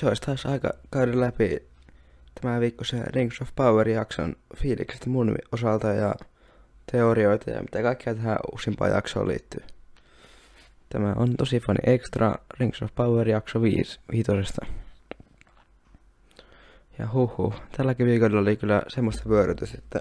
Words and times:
Se 0.00 0.06
olisi 0.06 0.22
taas 0.22 0.46
aika 0.46 0.70
käydä 0.92 1.20
läpi 1.20 1.62
tämä 2.40 2.60
viikko 2.60 2.84
se 2.84 3.02
Rings 3.02 3.42
of 3.42 3.48
Power-jakson 3.54 4.36
fiilikset 4.56 5.06
mun 5.06 5.36
osalta 5.52 5.86
ja 5.86 6.14
teorioita 6.92 7.50
ja 7.50 7.60
mitä 7.60 7.82
kaikkea 7.82 8.14
tähän 8.14 8.38
uusimpaan 8.52 8.90
jaksoon 8.90 9.28
liittyy. 9.28 9.60
Tämä 10.88 11.12
on 11.16 11.36
tosi 11.36 11.60
fani 11.60 11.78
extra 11.86 12.34
Rings 12.60 12.82
of 12.82 12.94
Power-jakso 12.94 13.62
5 13.62 14.00
viitosesta. 14.12 14.66
Ja 16.98 17.08
huhu, 17.12 17.54
tälläkin 17.76 18.06
viikolla 18.06 18.40
oli 18.40 18.56
kyllä 18.56 18.82
semmoista 18.88 19.28
vyörytys, 19.28 19.74
että 19.74 20.00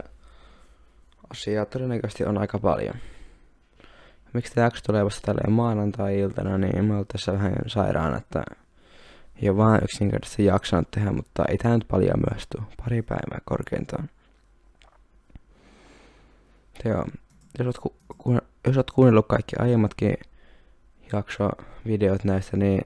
asiaa 1.29 1.65
todennäköisesti 1.65 2.25
on 2.25 2.37
aika 2.37 2.59
paljon. 2.59 2.95
Miksi 4.33 4.53
tämä 4.53 4.65
jakso 4.65 4.81
tulee 4.85 5.05
vasta 5.05 5.21
tälleen 5.25 5.51
maanantai-iltana, 5.51 6.57
niin 6.57 6.85
mä 6.85 6.95
oon 6.95 7.05
tässä 7.07 7.33
vähän 7.33 7.55
sairaan, 7.67 8.17
että 8.17 8.43
ole 9.47 9.57
vaan 9.57 9.83
yksinkertaisesti 9.83 10.45
jaksanut 10.45 10.91
tehdä, 10.91 11.11
mutta 11.11 11.45
ei 11.45 11.57
tämä 11.57 11.77
nyt 11.77 11.87
paljon 11.87 12.19
myösty. 12.31 12.57
Pari 12.77 13.01
päivää 13.01 13.39
korkeintaan. 13.45 14.09
Joo, 16.85 17.05
jos 17.59 17.67
oot, 17.67 17.77
ku, 17.77 17.95
ku, 18.17 18.37
jos 18.67 18.77
oot 18.77 18.91
kuunnellut 18.91 19.27
kaikki 19.27 19.55
aiemmatkin 19.59 20.13
jaksovideot 21.13 22.23
näistä, 22.23 22.57
niin 22.57 22.81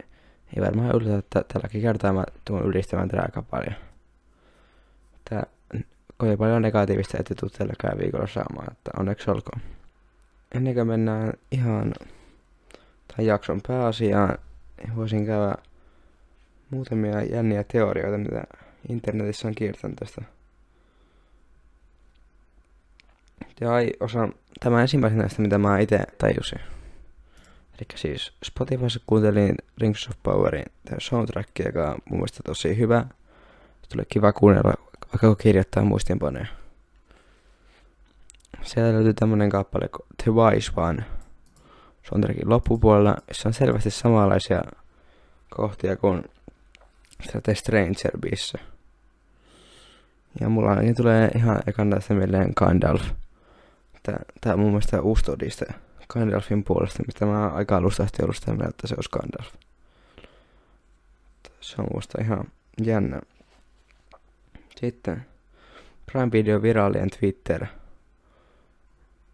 ei 0.56 0.64
varmaan 0.64 0.96
yllätä, 0.96 1.18
että 1.18 1.44
tälläkin 1.54 1.82
kertaa 1.82 2.14
mä 2.14 2.24
tuun 2.46 2.66
ylistämään 2.66 3.10
tätä 3.10 3.22
aika 3.22 3.42
paljon. 3.42 3.76
Tää 5.30 5.44
kovin 6.18 6.38
paljon 6.38 6.62
negatiivista 6.62 7.18
ette 7.20 7.36
tuu 7.36 7.50
tälläkään 7.50 7.98
viikolla 7.98 8.28
saamaan, 8.28 8.72
että 8.72 8.92
onneksi 9.00 9.32
olkoon. 9.32 9.62
Ennen 10.56 10.74
kuin 10.74 10.88
mennään 10.88 11.34
ihan 11.52 11.94
tämän 13.08 13.26
jakson 13.28 13.62
pääasiaan, 13.68 14.38
voisin 14.96 15.26
käydä 15.26 15.56
muutamia 16.74 17.24
jänniä 17.24 17.64
teorioita, 17.64 18.18
mitä 18.18 18.44
internetissä 18.90 19.48
on 19.48 19.56
kiertänyt 19.56 19.96
tästä. 19.96 20.22
Ja 23.62 23.74
ai, 23.74 23.90
osa, 24.00 24.30
tämä 24.60 24.82
ensimmäisen 24.82 25.20
näistä, 25.20 25.42
mitä 25.42 25.58
mä 25.58 25.80
itse 25.80 26.00
tajusin. 26.18 26.60
Eli 27.80 27.88
siis 27.96 28.34
Spotifyssa 28.44 29.00
kuuntelin 29.08 29.56
Rings 29.78 30.08
of 30.08 30.16
Powerin 30.24 30.66
soundtrackia, 30.98 31.66
joka 31.66 31.92
on 31.92 31.98
mun 32.10 32.20
mielestä 32.20 32.40
tosi 32.46 32.78
hyvä. 32.78 33.06
Se 33.82 33.90
tuli 33.90 34.04
kiva 34.10 34.34
kuunnella, 34.34 34.74
vaikka 35.08 35.36
kirjoittaa 35.36 35.84
muistiinpanoja. 35.84 36.46
Sieltä 38.62 38.94
löytyy 38.94 39.14
tämmönen 39.14 39.50
kappale 39.50 39.88
kuin 39.88 40.06
The 40.24 40.32
Wise 40.32 40.72
One 40.76 41.04
soundtrackin 42.10 42.50
loppupuolella, 42.50 43.18
jossa 43.28 43.50
on 43.50 43.54
selvästi 43.54 43.90
samanlaisia 43.90 44.62
kohtia 45.50 45.98
kuin 45.98 46.24
The 47.44 47.56
Stranger 47.56 48.18
biissä. 48.20 48.60
Ja 50.42 50.50
mulla 50.50 50.70
ainakin 50.70 50.96
tulee 50.96 51.32
ihan 51.36 51.60
ekan 51.68 51.90
tästä 51.90 52.14
mieleen 52.14 52.54
Gandalf. 52.56 53.04
Tää, 54.04 54.20
tää 54.42 54.54
on 54.54 54.60
mun 54.60 54.70
mielestä 54.70 55.02
uusi 55.02 55.24
todiste 55.24 55.66
Gandalfin 56.10 56.64
puolesta, 56.64 57.04
mistä 57.06 57.26
mä 57.26 57.48
aika 57.48 57.78
alusta 57.78 58.04
asti 58.04 58.24
ollut 58.24 58.36
sitä 58.36 58.52
mieltä, 58.52 58.70
että 58.70 58.88
se 58.88 58.96
olisi 58.98 59.10
Gandalf. 59.10 59.54
Se 61.62 61.76
on 61.78 61.88
musta 61.94 62.22
ihan 62.22 62.48
jännä. 62.84 63.22
Sitten 64.76 65.26
Prime 66.12 66.32
Video 66.32 66.62
virallinen 66.62 67.10
Twitter 67.10 67.66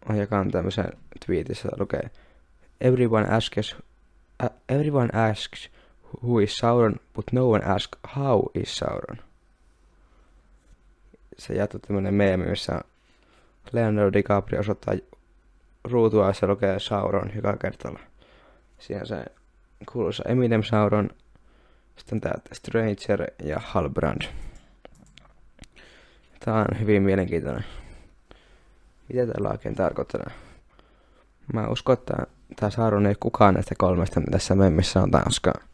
on 0.08 0.16
jakanut 0.16 0.52
tämmöisen 0.52 0.92
tweetissä, 1.26 1.68
lukee 1.78 2.10
Everyone 2.80 3.28
asks, 3.28 3.76
uh, 4.42 4.50
everyone 4.68 5.08
asks 5.12 5.70
who 6.22 6.38
is 6.38 6.56
Sauron, 6.56 6.96
but 7.14 7.32
no 7.32 7.50
one 7.50 7.64
asks 7.64 7.98
how 8.16 8.42
is 8.54 8.76
Sauron. 8.76 9.18
Se 11.38 11.54
jättu 11.54 11.78
tämmönen 11.78 12.14
meemi, 12.14 12.46
missä 12.46 12.80
Leonardo 13.72 14.12
DiCaprio 14.12 14.60
osoittaa 14.60 14.94
ruutua 15.84 16.26
ja 16.26 16.32
se 16.32 16.46
lukee 16.46 16.80
Sauron 16.80 17.30
joka 17.34 17.56
kertalla. 17.56 18.00
Siinä 18.78 19.04
se 19.04 19.24
kuuluisa 19.92 20.24
Eminem 20.28 20.62
Sauron, 20.62 21.10
sitten 21.96 22.20
tää 22.20 22.40
Stranger 22.52 23.26
ja 23.44 23.60
Halbrand. 23.64 24.22
Tää 26.44 26.54
on 26.54 26.80
hyvin 26.80 27.02
mielenkiintoinen. 27.02 27.64
Mitä 29.08 29.26
tällä 29.26 29.50
oikein 29.50 29.74
tarkoittaa? 29.74 30.30
Mä 31.52 31.68
uskon, 31.68 31.92
että 31.92 32.14
tää 32.56 32.70
Sauron 32.70 33.06
ei 33.06 33.14
kukaan 33.20 33.54
näistä 33.54 33.74
kolmesta, 33.78 34.20
mitä 34.20 34.30
tässä 34.30 34.54
memmissä 34.54 35.02
on 35.02 35.10
Tää 35.10 35.69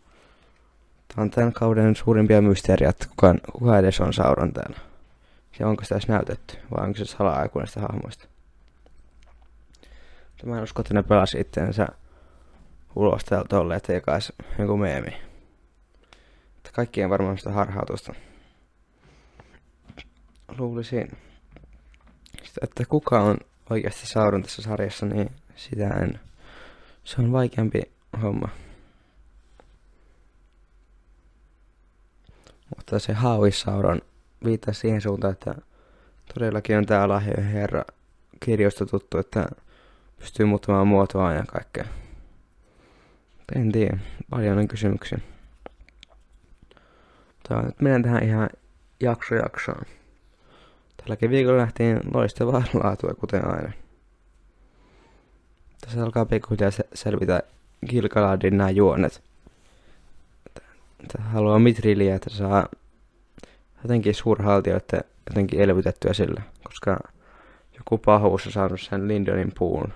on 1.16 1.30
tämän 1.30 1.52
kauden 1.52 1.96
suurimpia 1.96 2.42
mysteeriä, 2.42 2.88
että 2.88 3.06
kuka, 3.08 3.34
kuka 3.52 3.78
edes 3.78 4.00
on 4.00 4.12
Sauron 4.12 4.52
täällä. 4.52 4.78
Ja 5.58 5.68
onko 5.68 5.82
sitä 5.82 5.94
edes 5.94 6.08
näytetty, 6.08 6.56
vai 6.70 6.84
onko 6.86 6.98
se 6.98 7.04
salaa 7.04 7.48
näistä 7.54 7.80
hahmoista. 7.80 8.28
Mä 10.44 10.56
en 10.56 10.62
usko, 10.62 10.80
että 10.80 10.94
ne 10.94 11.02
pelasi 11.02 11.40
itteensä 11.40 11.88
ulos 12.96 13.24
täältä 13.24 13.48
tolleen, 13.48 13.76
että 13.76 13.92
jakais 13.92 14.32
joku 14.58 14.76
meemi. 14.76 15.16
Että 16.56 16.70
kaikkien 16.72 17.10
varmaan 17.10 17.38
sitä 17.38 17.50
harhautusta. 17.50 18.14
Luulisin, 20.58 21.12
että 22.62 22.84
kuka 22.88 23.20
on 23.20 23.36
oikeasti 23.70 24.06
Sauron 24.06 24.42
tässä 24.42 24.62
sarjassa, 24.62 25.06
niin 25.06 25.30
sitä 25.56 25.88
en. 25.88 26.20
Se 27.04 27.22
on 27.22 27.32
vaikeampi 27.32 27.82
homma. 28.22 28.48
Mutta 32.76 32.98
se 32.98 33.12
Hauissauron 33.12 34.00
viittaa 34.44 34.74
siihen 34.74 35.00
suuntaan, 35.00 35.32
että 35.32 35.54
todellakin 36.34 36.78
on 36.78 36.86
tää 36.86 37.08
lahjojen 37.08 37.46
herra 37.46 37.84
kirjoista 38.40 38.86
tuttu, 38.86 39.18
että 39.18 39.48
pystyy 40.18 40.46
muuttamaan 40.46 40.88
muotoa 40.88 41.32
ja 41.32 41.44
kaikkea. 41.48 41.84
En 43.56 43.72
tiedä, 43.72 43.98
paljon 44.30 44.58
on 44.58 44.68
kysymyksiä. 44.68 45.18
Mutta 47.28 47.62
nyt 47.62 47.80
menen 47.80 48.02
tähän 48.02 48.22
ihan 48.22 48.50
jakso 49.00 49.34
jaksoon. 49.34 49.84
Tälläkin 50.96 51.30
viikolla 51.30 51.58
lähtiin 51.58 52.00
loistavaa 52.14 52.62
laatua, 52.84 53.14
kuten 53.14 53.48
aina. 53.48 53.72
Tässä 55.80 56.04
alkaa 56.04 56.26
pikkuhiljaa 56.26 56.70
selvitä 56.94 57.42
Gilgaladin 57.86 58.56
nämä 58.56 58.70
juonet 58.70 59.22
haluaa 61.18 61.58
mitriliä, 61.58 62.14
että 62.14 62.30
saa 62.30 62.66
jotenkin 63.82 64.14
suurhaltioita 64.14 64.96
jotenkin 65.30 65.60
elvytettyä 65.60 66.12
sillä, 66.12 66.42
koska 66.64 66.98
joku 67.78 67.98
pahuus 67.98 68.46
on 68.46 68.52
saanut 68.52 68.80
sen 68.80 69.08
Lindonin 69.08 69.52
puun 69.58 69.92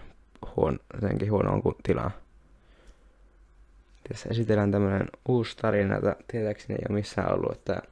huon, 0.56 0.78
jotenkin 0.94 1.32
huonoon 1.32 1.62
tilaa. 1.82 2.10
Tässä 4.09 4.28
esitellään 4.28 4.70
tämmönen 4.70 5.09
uusi 5.28 5.56
tarina, 5.56 5.97
että 5.97 6.16
tietääkseni 6.26 6.75
ei 6.75 6.87
ole 6.91 6.99
missään 6.99 7.34
ollut, 7.34 7.53
että 7.53 7.82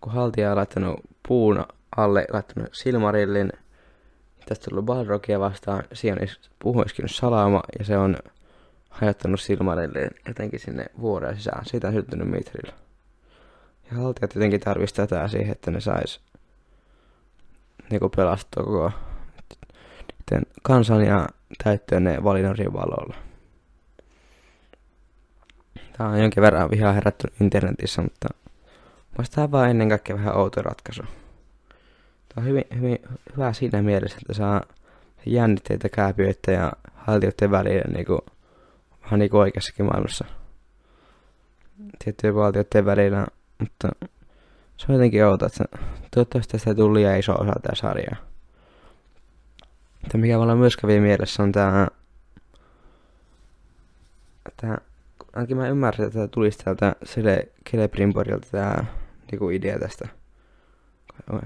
kun 0.00 0.12
haltija 0.12 0.50
on 0.50 0.56
laittanut 0.56 1.00
puun 1.28 1.64
alle, 1.96 2.26
laittanut 2.32 2.68
silmarillin, 2.72 3.52
tästä 4.46 4.70
tullut 4.70 4.84
Balrogia 4.84 5.40
vastaan, 5.40 5.84
siihen 5.92 6.18
on 6.20 6.28
puhuiskin 6.58 7.08
salama 7.08 7.62
ja 7.78 7.84
se 7.84 7.98
on 7.98 8.16
hajottanut 8.92 9.40
silmarille 9.40 10.10
jotenkin 10.28 10.60
sinne 10.60 10.86
vuoreen 11.00 11.36
sisään. 11.36 11.66
Siitä 11.66 11.88
on 11.88 11.94
syttynyt 11.94 12.28
mitrillä. 12.28 12.72
Ja 13.90 13.96
haltijat 13.96 14.34
jotenkin 14.34 14.60
tarvitsisi 14.60 14.94
tätä 14.94 15.28
siihen, 15.28 15.52
että 15.52 15.70
ne 15.70 15.80
sais 15.80 16.20
niinku 17.90 18.08
pelastua 18.08 18.64
koko 18.64 18.92
kansan 20.62 21.04
ja 21.04 21.28
täyttyä 21.64 22.00
ne 22.00 22.24
valinnan 22.24 22.56
valolla. 22.72 23.14
Tää 25.98 26.08
on 26.08 26.20
jonkin 26.20 26.42
verran 26.42 26.70
vihaa 26.70 26.92
herättynyt 26.92 27.40
internetissä, 27.40 28.02
mutta 28.02 28.28
Mielestäni 29.12 29.34
tämä 29.34 29.50
vaan 29.50 29.70
ennen 29.70 29.88
kaikkea 29.88 30.16
vähän 30.16 30.36
outo 30.36 30.62
ratkaisu. 30.62 31.02
Tämä 31.02 32.36
on 32.36 32.44
hyvin, 32.44 32.64
hyvin 32.76 32.98
hyvä 33.32 33.52
siinä 33.52 33.82
mielessä, 33.82 34.18
että 34.22 34.34
saa 34.34 34.62
jännitteitä 35.26 35.88
kääpiöitä 35.88 36.52
ja 36.52 36.72
haltijoiden 36.94 37.50
välillä 37.50 37.84
niin 37.92 38.06
kuin 38.06 38.20
vähän 39.12 39.18
niin 39.18 39.36
oikeassakin 39.36 39.86
maailmassa 39.86 40.24
tiettyjen 42.04 42.34
valtioiden 42.34 42.84
välillä, 42.84 43.26
mutta 43.58 43.88
se 44.76 44.86
on 44.88 44.94
jotenkin 44.94 45.24
outo, 45.24 45.46
että 45.46 45.64
toivottavasti 46.14 46.52
tästä 46.52 46.74
tuli 46.74 46.98
liian 46.98 47.18
iso 47.18 47.32
osa 47.32 47.52
tätä 47.52 47.74
sarjaa. 47.74 48.16
Mutta 50.02 50.18
mikä 50.18 50.38
mulla 50.38 50.56
myös 50.56 50.76
kävi 50.76 51.00
mielessä 51.00 51.42
on 51.42 51.52
tää, 51.52 51.88
että 54.48 54.78
ainakin 55.32 55.56
mä 55.56 55.68
ymmärsin, 55.68 56.04
että 56.04 56.28
tulisi 56.28 56.58
täältä 56.58 56.96
Sele 57.04 57.48
Celebrimborilta 57.70 58.48
tää 58.50 58.84
niinku 59.30 59.50
idea 59.50 59.78
tästä. 59.78 60.08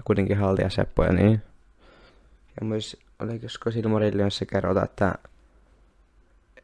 Kuitenkin 0.05 0.37
haltia 0.37 0.71
seppoja, 0.71 1.13
niin. 1.13 1.43
Ja 2.61 2.67
myös, 2.67 2.97
oliko 3.19 3.71
Silmarillionissa 3.71 4.47
kerrota, 4.47 4.85
että 4.85 5.15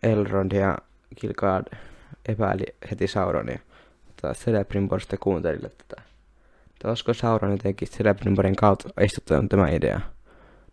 Elrond 0.02 0.52
ja 0.52 0.78
Gilgad 1.20 1.79
epäili 2.29 2.64
heti 2.91 3.06
Sauronia. 3.06 3.59
Mutta 4.06 4.32
Celebrimbor 4.32 5.00
sitten 5.00 5.19
kuunteli 5.19 5.59
tätä. 5.59 6.03
Että 6.70 6.88
olisiko 6.88 7.14
Sauron 7.14 7.50
jotenkin 7.50 7.88
Celebrimborin 7.88 8.56
kautta 8.56 8.88
istuttanut 9.00 9.49
tämä 9.49 9.69
idea. 9.69 10.00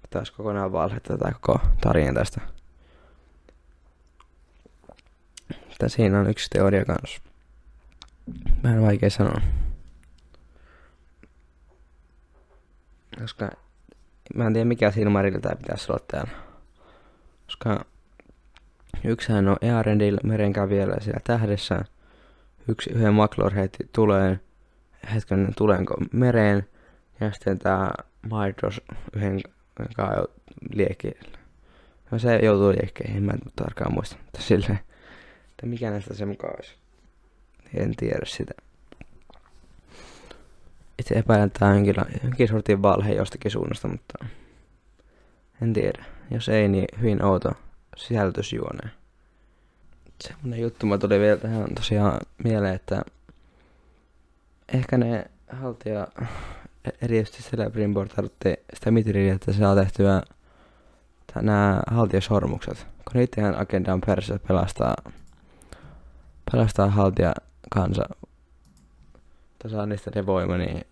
Että 0.03 0.17
olisi 0.17 0.33
kokonaan 0.33 0.71
valhetta 0.71 1.17
tätä 1.17 1.31
koko 1.41 1.59
tarina 1.81 2.13
tästä. 2.13 2.41
Että 5.51 5.89
siinä 5.89 6.19
on 6.19 6.29
yksi 6.29 6.49
teoria 6.49 6.85
kanssa. 6.85 7.21
Vähän 8.63 8.81
vaikea 8.81 9.09
sanoa. 9.09 9.41
Koska 13.21 13.51
mä 14.35 14.47
en 14.47 14.53
tiedä 14.53 14.65
mikä 14.65 14.91
Silmarilta 14.91 15.55
pitäisi 15.55 15.91
olla 15.91 16.03
täällä. 16.11 16.31
Koska 17.45 17.85
yksihän 19.03 19.47
on 19.47 19.57
Earendil 19.61 20.17
merenkävijällä 20.23 20.95
siellä 20.99 21.19
tähdessä. 21.23 21.85
Yksi 22.67 22.89
yhden 22.89 23.13
Maklor 23.13 23.53
heitti 23.53 23.89
tuleen. 23.93 24.41
Hetken 25.13 25.53
tulenko 25.57 25.95
mereen. 26.11 26.67
Ja 27.19 27.31
sitten 27.31 27.59
tää 27.59 27.93
Maidros 28.29 28.81
yhden 29.15 29.41
kanssa 29.95 30.23
liekkeelle. 30.73 31.37
No 32.11 32.19
se 32.19 32.39
joutuu 32.43 32.69
liekkeihin, 32.69 33.23
mä 33.23 33.31
en 33.31 33.39
tarkkaan 33.55 33.93
muista. 33.93 34.15
Mutta 34.25 34.41
silleen, 34.41 34.79
että 35.49 35.65
mikä 35.65 35.91
näistä 35.91 36.13
se 36.13 36.25
mukaan 36.25 36.53
olisi. 36.55 36.75
En 37.73 37.95
tiedä 37.95 38.25
sitä. 38.25 38.53
Itse 40.99 41.15
epäilen, 41.15 41.47
että 41.47 41.59
tämä 41.59 41.71
on 41.71 41.77
jonkin, 41.77 41.95
jonkin 42.23 42.47
sortin 42.47 42.81
valhe 42.81 43.13
jostakin 43.13 43.51
suunnasta, 43.51 43.87
mutta 43.87 44.25
en 45.61 45.73
tiedä. 45.73 46.05
Jos 46.31 46.49
ei, 46.49 46.67
niin 46.67 46.87
hyvin 47.01 47.23
outo 47.23 47.51
sisältösjuone. 47.99 48.91
Semmonen 50.23 50.61
juttu 50.61 50.85
mä 50.85 50.97
tuli 50.97 51.19
vielä 51.19 51.37
tähän 51.37 51.75
tosiaan 51.75 52.19
mieleen, 52.43 52.75
että 52.75 53.01
ehkä 54.73 54.97
ne 54.97 55.25
haltija 55.51 56.07
erityisesti 57.01 57.43
Celebrin 57.43 57.93
tarvitti 58.15 58.55
sitä 58.73 58.91
mitriä, 58.91 59.33
että 59.33 59.53
saa 59.53 59.75
tehtyä 59.75 60.21
nämä 61.41 61.81
haltijasormukset. 61.87 62.87
Kun 63.11 63.13
niiden 63.13 63.59
agenda 63.59 63.93
on 63.93 64.01
perässä 64.01 64.39
pelastaa, 64.47 64.95
pelastaa 66.51 66.89
haltija 66.89 67.33
kansa. 67.71 68.03
Saa 69.67 69.85
niistä 69.85 70.11
ne 70.15 70.25
voima, 70.25 70.57
niin 70.57 70.85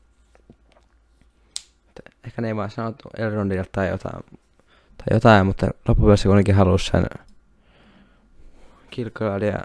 ehkä 2.24 2.42
ne 2.42 2.48
ei 2.48 2.56
vaan 2.56 2.71
sanottu 2.71 3.09
Elrondille 3.18 3.65
tai 3.71 3.88
jotain, 3.88 4.24
tai 4.98 5.08
jotain 5.12 5.46
mutta 5.46 5.68
loppupeleissä 5.88 6.30
kuitenkin 6.30 6.56
halusi 6.56 6.86
sen 6.86 7.06
Kilkaad 8.90 9.42
ja 9.42 9.60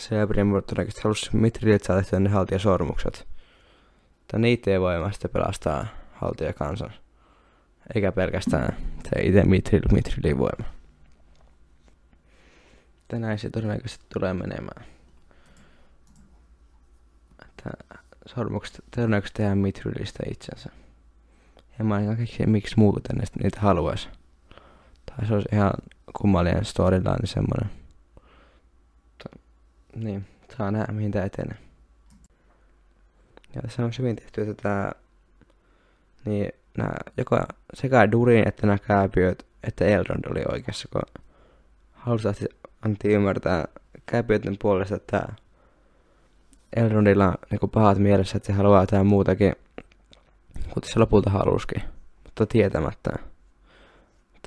Celebrimur 0.00 0.62
todennäköisesti 0.62 1.02
halusi 1.02 1.36
Mitrililtä 1.36 1.86
saada 1.86 2.00
tehtyä 2.00 2.20
ne 2.20 2.28
haltijasormukset. 2.28 3.28
Tai 4.26 4.40
niitä 4.40 4.70
ei 4.70 4.80
voima 4.80 5.12
sitten 5.12 5.30
pelastaa 5.30 5.86
haltija 6.12 6.52
kansan. 6.52 6.92
Eikä 7.94 8.12
pelkästään 8.12 8.76
se 9.02 9.22
itse 9.22 9.44
Mitril, 9.44 9.82
Mitrilin 9.92 10.38
voima. 10.38 10.64
Tänään 13.08 13.38
se 13.38 13.50
todennäköisesti 13.50 14.04
tulee 14.14 14.34
menemään. 14.34 14.84
Että 17.48 17.70
sormukset 18.26 18.84
todennäköisesti 18.96 19.36
tehdään 19.36 19.58
Mitrilistä 19.58 20.22
itsensä. 20.30 20.70
En 21.80 21.86
mä 21.86 21.94
ainakaan 21.94 22.18
keksi, 22.18 22.46
miksi 22.46 22.74
muuten 22.76 23.16
ne 23.16 23.24
niitä 23.42 23.60
haluaisi. 23.60 24.08
Tai 25.16 25.26
se 25.26 25.34
olisi 25.34 25.48
ihan 25.52 25.72
kummallinen 26.18 26.64
storyline 26.64 27.26
semmonen. 27.26 27.70
Mutta, 29.04 29.38
niin, 29.96 30.26
saa 30.56 30.70
nähdä 30.70 30.92
mihin 30.92 31.10
tää 31.10 31.24
etenee. 31.24 31.56
Ja 33.54 33.62
tässä 33.62 33.84
on 33.84 33.90
hyvin 33.98 34.16
tehty 34.16 34.46
tätä, 34.46 34.92
niin 36.24 36.52
nää, 36.78 36.96
joka 37.16 37.46
sekä 37.74 38.12
Durin 38.12 38.48
että 38.48 38.66
nämä 38.66 38.78
kääpiöt, 38.78 39.46
että 39.62 39.84
Elrond 39.84 40.24
oli 40.30 40.42
oikeassa, 40.52 40.88
kun 40.92 41.22
halusi 41.92 42.46
antti 42.82 43.08
ymmärtää 43.08 43.64
kääpiöiden 44.06 44.56
puolesta, 44.58 44.96
että 44.96 45.28
Elrondilla 46.76 47.28
on 47.28 47.34
niin 47.50 47.70
pahat 47.70 47.98
mielessä, 47.98 48.36
että 48.36 48.46
se 48.46 48.52
haluaa 48.52 48.82
jotain 48.82 49.06
muutakin 49.06 49.52
kuten 50.74 50.92
se 50.92 50.98
lopulta 50.98 51.30
halusikin, 51.30 51.82
mutta 52.24 52.46
tietämättä. 52.46 53.29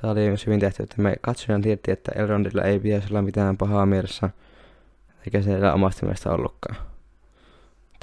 Tämä 0.04 0.12
oli 0.12 0.26
myös 0.26 0.46
hyvin 0.46 0.60
tehty, 0.60 0.82
että 0.82 1.02
me 1.02 1.14
katsojana 1.20 1.62
tiedettiin, 1.62 1.92
että 1.92 2.12
Elrondilla 2.16 2.62
ei 2.62 2.80
pitäisi 2.80 3.08
olla 3.10 3.22
mitään 3.22 3.56
pahaa 3.56 3.86
mielessä, 3.86 4.30
eikä 5.26 5.42
siellä 5.42 5.72
omasta 5.72 6.06
mielestä 6.06 6.30
ollutkaan. 6.30 6.76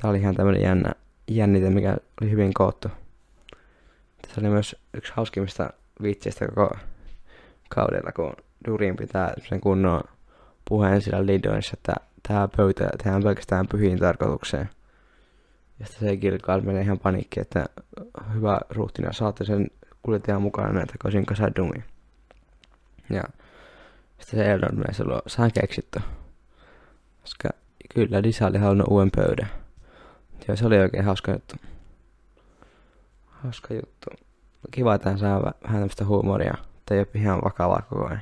Tämä 0.01 0.11
oli 0.11 0.19
ihan 0.19 0.35
tämmöinen 0.35 0.61
jännä, 0.61 0.91
jännite, 1.27 1.69
mikä 1.69 1.97
oli 2.21 2.31
hyvin 2.31 2.53
koottu. 2.53 2.87
Tässä 4.21 4.41
oli 4.41 4.49
myös 4.49 4.75
yksi 4.93 5.13
hauskimmista 5.15 5.69
viitseistä 6.01 6.47
koko 6.47 6.77
kaudella, 7.69 8.11
kun 8.11 8.33
Durin 8.67 8.95
pitää 8.95 9.33
sen 9.49 9.61
kunnon 9.61 10.01
puheen 10.69 11.01
sillä 11.01 11.25
Lidonissa, 11.25 11.71
että 11.73 11.93
tämä 12.27 12.47
pöytä 12.57 12.89
tehdään 13.03 13.23
pelkästään 13.23 13.67
pyhiin 13.67 13.99
tarkoitukseen– 13.99 14.69
ja 15.81 15.87
sitten 15.87 16.09
se 16.09 16.17
Gilgal 16.17 16.61
menee 16.61 16.81
ihan 16.81 16.99
paniikki, 16.99 17.39
että 17.39 17.65
hyvä 18.33 18.59
ruhtina, 18.69 19.13
saatte 19.13 19.45
sen 19.45 19.67
kuljettajan 20.03 20.41
mukana 20.41 20.73
näitä 20.73 20.93
kosin 20.99 21.25
kasadumi. 21.25 21.83
Ja 23.13 23.23
sitten 24.19 24.39
se 24.39 24.51
Eldon 24.51 24.75
menee 24.75 24.93
silloin, 24.93 25.21
sä 25.27 25.49
keksitty. 25.49 26.01
Koska 27.21 27.49
kyllä 27.93 28.21
Lisa 28.21 28.47
oli 28.47 28.57
halunnut 28.57 28.87
uuden 28.89 29.11
pöydän. 29.15 29.49
Ja 30.47 30.55
se 30.55 30.65
oli 30.65 30.79
oikein 30.79 31.05
hauska 31.05 31.31
juttu. 31.31 31.55
Hauska 33.25 33.73
juttu. 33.73 34.09
Kiva, 34.71 34.95
että 34.95 35.09
hän 35.09 35.19
saa 35.19 35.41
vähän 35.41 35.59
tämmöistä 35.63 36.05
huumoria. 36.05 36.53
Tai 36.85 36.99
ole 36.99 37.07
ihan 37.13 37.41
vakavaa 37.43 37.81
koko 37.89 38.07
ajan. 38.07 38.21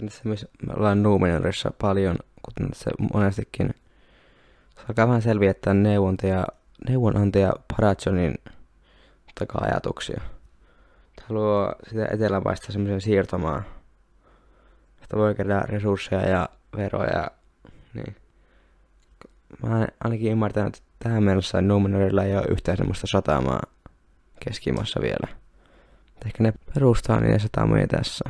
Tässä 0.00 0.22
myös 0.24 0.46
me 0.66 0.74
ollaan 0.74 1.02
Numenorissa 1.02 1.70
paljon, 1.80 2.16
kuten 2.42 2.68
tässä 2.70 2.90
monestikin 3.14 3.74
alkaa 4.88 5.08
vähän 5.08 5.22
selvittää 5.22 5.74
neuvontaja, 5.74 6.46
neuvonantaja 6.88 7.52
Parachonin 7.76 8.34
taka-ajatuksia. 9.34 10.20
Haluaa 11.28 11.74
sitä 11.88 12.08
etelämaista 12.10 12.72
semmoisen 12.72 13.00
siirtomaan, 13.00 13.62
että 15.02 15.16
voi 15.16 15.34
kerätä 15.34 15.66
resursseja 15.66 16.28
ja 16.28 16.48
veroja. 16.76 17.30
Niin. 17.94 18.16
Mä 19.62 19.78
oon 19.78 19.86
ainakin 20.04 20.32
ymmärtänyt, 20.32 20.76
että 20.76 20.88
tähän 20.98 21.22
mennessä 21.22 21.62
Numenorilla 21.62 22.24
ei 22.24 22.36
ole 22.36 22.46
yhtään 22.50 22.76
semmoista 22.76 23.06
satamaa 23.06 23.60
keskimassa 24.44 25.00
vielä. 25.02 25.38
Ehkä 26.26 26.42
ne 26.42 26.52
perustaa 26.74 27.20
niitä 27.20 27.38
satamia 27.38 27.86
tässä. 27.86 28.24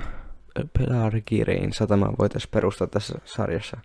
Pelargiriin 0.79 1.73
satama 1.73 2.13
voitaisiin 2.19 2.51
perustaa 2.51 2.87
tässä 2.87 3.19
sarjassa, 3.25 3.77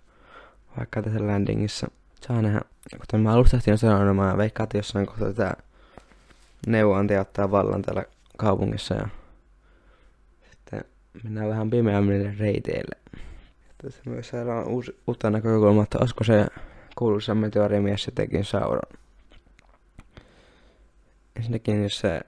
vaikka 0.78 1.02
tässä 1.02 1.26
landingissa. 1.26 1.86
Saa 2.26 2.42
nähdä. 2.42 2.60
Kuten 3.00 3.20
mä 3.20 3.32
alusta 3.32 3.58
on 3.70 3.78
sanonut, 3.78 4.16
mä 4.16 4.36
veikkaan, 4.36 4.64
että 4.64 4.78
jossain 4.78 5.06
kohtaa 5.06 5.28
tätä 5.32 5.54
neuvonantaja 6.66 7.20
ottaa 7.20 7.50
vallan 7.50 7.82
täällä 7.82 8.04
kaupungissa 8.36 8.94
ja 8.94 9.08
sitten 10.50 10.84
mennään 11.24 11.48
vähän 11.48 11.70
pimeämmille 11.70 12.34
reiteille. 12.38 12.96
Tässä 13.82 14.00
myös 14.06 14.28
saadaan 14.28 14.66
uusi, 14.66 14.96
uutta 15.06 15.30
näkökulmaa, 15.30 15.82
että 15.82 15.98
olisiko 16.00 16.24
se 16.24 16.46
kuuluisa 16.96 17.34
meteorimies 17.34 18.06
jotenkin 18.06 18.44
Sauron. 18.44 19.00
Ensinnäkin 21.36 21.82
jos 21.82 21.98
se 21.98 22.20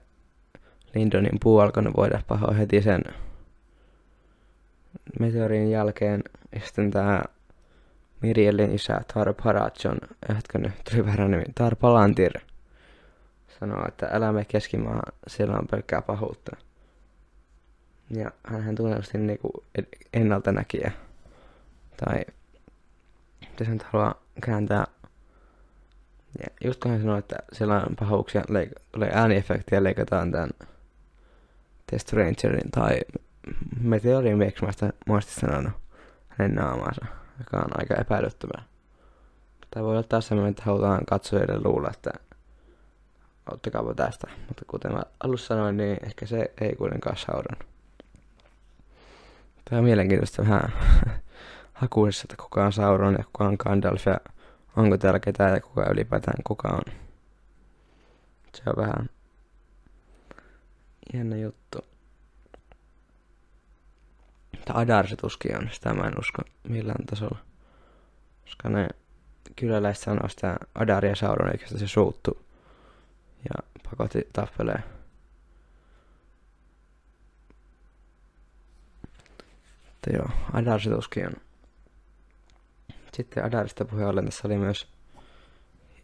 Lindonin 0.95 1.37
puu 1.43 1.59
alkoi, 1.59 1.83
niin 1.83 1.95
voidaan 1.97 2.23
pahoa 2.27 2.53
heti 2.53 2.81
sen 2.81 3.01
meteorin 5.19 5.71
jälkeen. 5.71 6.23
Ja 6.51 6.59
sitten 6.65 6.91
tää 6.91 7.25
Mirielin 8.21 8.75
isä 8.75 9.01
Tar 9.13 9.33
Paratson, 9.43 9.97
hetken 10.35 10.73
tuli 10.91 11.05
vähän 11.05 11.31
nimi, 11.31 11.43
Tar 11.55 11.75
Palantir, 11.75 12.31
sanoo, 13.59 13.87
että 13.87 14.07
elämme 14.07 14.45
keskimaahan, 14.45 15.13
siellä 15.27 15.57
on 15.57 15.67
pelkkää 15.71 16.01
pahuutta. 16.01 16.57
Ja 18.09 18.31
hän 18.43 18.75
tunnetusti 18.75 19.17
niinku 19.17 19.63
ennalta 20.13 20.51
näkijä. 20.51 20.91
Tai 22.05 22.25
jos 23.59 23.67
hän 23.67 23.79
haluaa 23.91 24.21
kääntää 24.41 24.87
ja 26.39 26.45
just 26.63 26.79
kun 26.79 26.91
hän 26.91 27.01
sanoi, 27.01 27.19
että 27.19 27.35
siellä 27.53 27.75
on 27.75 27.95
pahuuksia, 27.99 28.41
leik- 28.41 28.81
tulee 28.91 29.11
ääniefektiä, 29.13 29.83
leikataan 29.83 30.31
tämän 30.31 30.49
Test 31.91 32.13
Rangerin 32.13 32.71
tai 32.71 32.99
Meteorin 33.81 34.37
mieksi 34.37 34.65
mä 34.65 34.71
muistin 35.07 35.35
sanonut 35.35 35.73
hänen 36.27 36.55
naamaansa 36.55 37.05
joka 37.39 37.57
on 37.57 37.79
aika 37.79 37.95
epäilyttävää. 37.95 38.63
Tai 39.71 39.83
voi 39.83 39.91
olla 39.91 40.03
taas 40.03 40.27
sellainen, 40.27 40.51
että 40.51 40.63
halutaan 40.65 41.05
katsojille 41.05 41.59
luulla, 41.63 41.89
että 41.89 42.11
ottakaapa 43.51 43.93
tästä. 43.93 44.27
Mutta 44.47 44.65
kuten 44.67 44.93
mä 44.93 45.03
alussa 45.23 45.47
sanoin, 45.47 45.77
niin 45.77 45.97
ehkä 46.05 46.25
se 46.25 46.51
ei 46.61 46.75
kuitenkaan 46.75 47.17
Sauron. 47.17 47.67
Tämä 49.69 49.79
on 49.79 49.85
mielenkiintoista 49.85 50.41
vähän 50.41 50.73
hakuisessa, 51.73 52.23
että 52.25 52.43
kuka 52.43 52.65
on 52.65 52.73
Sauron 52.73 53.13
ja 53.13 53.23
kuka 53.23 53.45
on 53.45 53.55
Gandalf 53.59 54.05
ja 54.05 54.17
onko 54.75 54.97
täällä 54.97 55.19
ketään 55.19 55.53
ja 55.53 55.61
kuka 55.61 55.89
ylipäätään 55.91 56.43
kuka 56.43 56.67
on. 56.67 56.93
Se 58.55 58.61
on 58.65 58.73
vähän 58.77 59.09
jännä 61.13 61.37
juttu. 61.37 61.77
Mutta 64.51 64.73
Adar 64.73 65.07
se 65.07 65.15
tuskin 65.15 65.57
on, 65.57 65.69
sitä 65.71 65.93
mä 65.93 66.07
en 66.07 66.19
usko 66.19 66.41
millään 66.69 67.05
tasolla. 67.05 67.37
Koska 68.43 68.69
ne 68.69 68.87
kyläläiset 69.55 70.03
sanoo 70.03 70.29
sitä 70.29 70.57
Adaria 70.75 71.15
Sauron, 71.15 71.51
eikä 71.51 71.67
se 71.67 71.87
suuttu. 71.87 72.46
Ja 73.49 73.81
pakotti 73.89 74.27
tappelee. 74.33 74.83
Mutta 79.85 80.13
joo, 80.13 80.29
Adar 80.53 80.81
se 80.81 80.89
tuskin 80.89 81.27
on. 81.27 81.33
Sitten 83.13 83.45
Adarista 83.45 83.85
puheen 83.85 84.07
ollen 84.07 84.25
tässä 84.25 84.47
oli 84.47 84.57
myös 84.57 84.87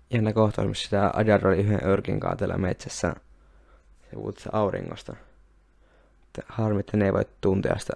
jännä 0.10 0.34
kohtaus, 0.34 0.68
missä 0.68 0.84
sitä 0.84 1.12
Adar 1.14 1.48
oli 1.48 1.58
yhden 1.58 1.84
örkin 1.84 2.20
kaatella 2.20 2.58
metsässä. 2.58 3.16
Se 4.02 4.16
puhutti 4.16 4.44
auringosta. 4.52 5.16
Harmi, 6.48 6.80
että 6.80 6.98
ne 6.98 7.06
ei 7.06 7.14
voi 7.14 7.26
tuntea 7.42 7.78
sitä. 7.80 7.94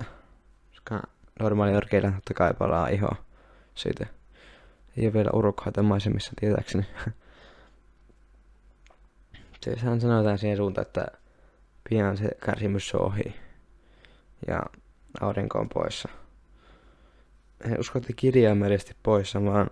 Koska 0.70 1.02
normaali 1.40 1.74
örkeillä 1.74 2.12
totta 2.12 2.34
kai 2.34 2.54
palaa 2.54 2.88
iho 2.88 3.10
siitä. 3.76 4.06
Ei 4.98 5.06
ole 5.06 5.14
vielä 5.14 5.30
urukkaita 5.34 5.84
maisemissa 5.84 6.32
tietääkseni. 6.40 6.86
Sehän 9.76 10.02
sanotaan 10.02 10.38
siihen 10.38 10.58
suuntaan, 10.58 10.88
että 10.88 11.06
pian 11.90 12.18
se 12.18 12.30
kärsimys 12.46 12.96
on 12.96 13.02
ohi. 13.02 13.36
Ja 14.48 14.64
aurinko 15.22 15.60
on 15.60 15.70
poissa. 15.70 16.10
En 17.66 17.80
usko, 17.80 18.00
että 18.00 18.14
kirjaimellisesti 18.16 18.96
poissa, 19.04 19.44
vaan 19.44 19.70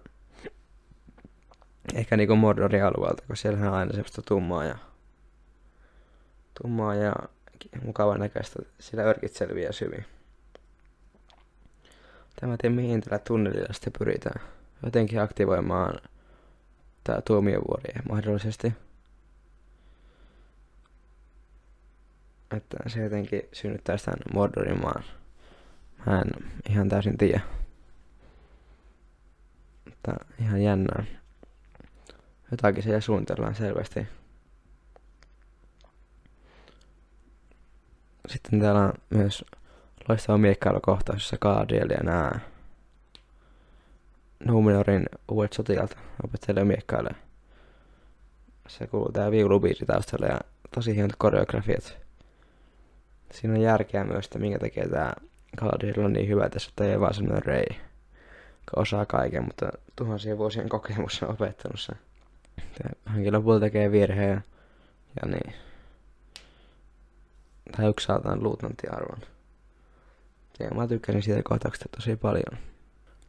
ehkä 1.93 2.17
niinku 2.17 2.35
Mordorin 2.35 2.83
alueelta, 2.83 3.23
kun 3.27 3.37
siellähän 3.37 3.69
on 3.69 3.75
aina 3.75 3.91
semmoista 3.91 4.21
tummaa 4.21 4.65
ja 4.65 4.77
tummaa 6.61 6.95
ja 6.95 7.13
mukavan 7.85 8.19
näköistä. 8.19 8.59
Sillä 8.79 9.03
örkit 9.03 9.33
selviää 9.33 9.71
syviin. 9.71 10.05
Tämä 12.39 12.57
tiedä 12.61 12.75
mihin 12.75 13.01
tällä 13.01 13.19
tunnelilla 13.19 13.73
sitten 13.73 13.93
pyritään. 13.99 14.41
Jotenkin 14.83 15.21
aktivoimaan 15.21 15.99
tämä 17.03 17.21
tuomiovuori 17.21 17.93
mahdollisesti. 18.09 18.73
Että 22.51 22.77
se 22.87 23.03
jotenkin 23.03 23.41
synnyttää 23.53 23.97
sitä 23.97 24.11
Mordorin 24.33 24.81
maan. 24.81 25.03
Mä 26.05 26.21
en 26.21 26.31
ihan 26.69 26.89
täysin 26.89 27.17
tiedä. 27.17 27.41
Mutta 29.85 30.25
ihan 30.39 30.61
jännää. 30.61 31.05
Jotakin 32.51 32.83
siellä 32.83 33.01
suunnitellaan 33.01 33.55
selvästi. 33.55 34.07
Sitten 38.27 38.59
täällä 38.59 38.81
on 38.81 38.93
myös 39.09 39.45
loistava 40.09 40.37
miekkailukohtaus, 40.37 41.15
jossa 41.15 41.37
Galadriel 41.41 41.89
ja 41.89 42.03
nämä 42.03 42.31
Numenorin 44.45 45.05
uudet 45.31 45.53
sotilaat 45.53 45.97
opettelee 46.23 46.63
miekkailemaan. 46.63 47.21
Se 48.67 48.87
kuuluu 48.87 49.11
tää 49.11 49.31
viulubiisi 49.31 49.85
taustalla 49.85 50.27
ja 50.27 50.39
tosi 50.75 50.95
hienot 50.95 51.15
koreografiat. 51.17 52.04
Siinä 53.31 53.53
on 53.53 53.61
järkeä 53.61 54.03
myös, 54.03 54.25
että 54.25 54.39
minkä 54.39 54.59
takia 54.59 54.89
tää 54.89 55.13
Galadriel 55.57 56.05
on 56.05 56.13
niin 56.13 56.27
hyvä 56.27 56.49
tässä, 56.49 56.69
että 56.69 56.85
ei 56.85 56.99
vaan 56.99 57.13
semmoinen 57.13 57.45
rei, 57.45 57.65
joka 57.69 58.81
osaa 58.81 59.05
kaiken, 59.05 59.43
mutta 59.45 59.69
tuhansien 59.95 60.37
vuosien 60.37 60.69
kokemus 60.69 61.23
on 61.23 61.29
opettanut 61.29 61.79
sen. 61.79 61.95
Hänkin 63.05 63.33
lopulta 63.33 63.59
tekee 63.59 63.91
virheen 63.91 64.43
ja 65.21 65.27
niin. 65.27 65.53
Tai 67.77 67.89
yksi 67.89 68.05
saatan 68.05 68.43
luutnanttiarvon. 68.43 69.21
Ja 70.59 70.69
mä 70.75 70.87
tykkäsin 70.87 71.23
siitä 71.23 71.41
kohtauksesta 71.43 71.89
tosi 71.95 72.15
paljon. 72.15 72.59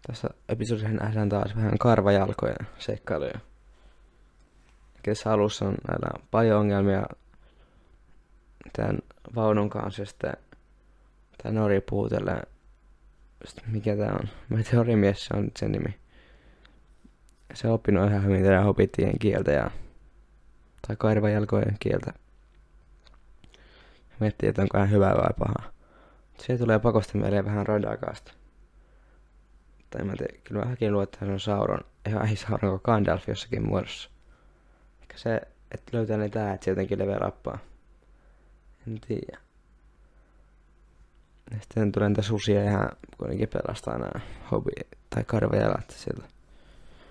Tässä 0.07 0.29
episodissa 0.49 0.89
nähdään 0.89 1.29
taas 1.29 1.57
vähän 1.57 1.79
karvajalkoja 1.79 2.57
seikkailuja. 2.79 3.39
Tässä 5.03 5.33
alussa 5.33 5.65
on 5.65 5.75
näillä 5.89 6.25
paljon 6.31 6.61
ongelmia 6.61 7.03
tämän 8.73 8.99
vaunun 9.35 9.71
kanssa, 9.71 10.05
sitten 10.05 10.33
tämä 11.43 11.61
Nori 11.61 11.81
puhutelee, 11.81 12.43
mikä 13.67 13.97
tämä 13.97 14.13
on, 14.13 14.29
meteorimies 14.49 15.25
se 15.25 15.37
on 15.37 15.51
sen 15.59 15.73
nimi. 15.73 15.95
Se 17.55 17.69
on 17.69 17.75
oppinut 17.75 18.11
ihan 18.11 18.25
hyvin 18.25 18.43
tätä 18.43 18.61
hobittien 18.61 19.19
kieltä 19.19 19.53
ja, 19.53 19.71
tai 20.87 20.97
karvajalkojen 20.99 21.77
kieltä. 21.81 22.13
Miettii, 24.21 24.49
että 24.49 24.63
onko 24.63 24.79
hän 24.79 24.91
hyvä 24.91 25.15
vai 25.15 25.31
paha. 25.39 25.73
Se 26.39 26.59
tulee 26.59 26.79
pakosta 26.79 27.19
meille 27.19 27.45
vähän 27.45 27.67
Radagasta. 27.67 28.33
Tai 29.91 30.05
mä 30.05 30.13
tiedä, 30.17 30.39
kyllä 30.45 30.65
mä 30.65 30.71
häkin 30.71 30.93
luulen, 30.93 31.05
että 31.05 31.19
hän 31.21 31.31
on 31.31 31.41
Sauron, 31.41 31.81
ihan 32.09 32.29
ei 32.29 32.37
Sauron 32.37 32.71
kuin 32.71 32.81
Gandalf 32.85 33.29
jossakin 33.29 33.67
muodossa. 33.67 34.11
Ehkä 35.01 35.19
se, 35.19 35.41
että 35.71 35.97
löytää 35.97 36.17
ne 36.17 36.29
tää, 36.29 36.55
että 36.55 36.65
se 36.65 36.71
jotenkin 36.71 36.99
level 36.99 37.29
uppaa. 37.29 37.59
En 38.87 39.01
tiedä. 39.01 39.39
Ja 41.51 41.57
sitten 41.61 41.93
tulee 41.93 42.09
niitä 42.09 42.23
susia 42.23 42.65
ihan 42.65 42.89
kuitenkin 43.19 43.49
pelastaa 43.49 43.99
nämä 43.99 44.21
hobi- 44.53 44.97
tai 45.11 45.25
karvajalat 45.25 45.91
sieltä. 45.91 46.29